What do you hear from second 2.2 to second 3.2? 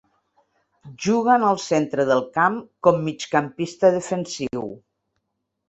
camp, com